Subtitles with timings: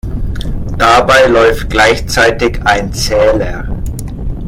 [0.79, 3.67] Dabei läuft gleichzeitig ein Zähler.